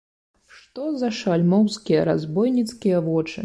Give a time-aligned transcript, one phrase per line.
[0.61, 3.39] Што за шальмоўскія, разбойніцкія вочы!